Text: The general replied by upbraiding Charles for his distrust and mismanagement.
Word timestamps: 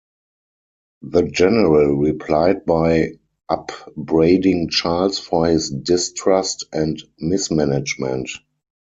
The 1.03 1.27
general 1.27 1.95
replied 1.95 2.65
by 2.65 3.19
upbraiding 3.47 4.69
Charles 4.69 5.19
for 5.19 5.45
his 5.45 5.69
distrust 5.69 6.63
and 6.73 6.99
mismanagement. 7.19 8.27